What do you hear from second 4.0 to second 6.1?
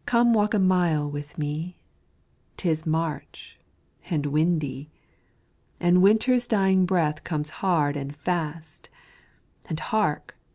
and windy, And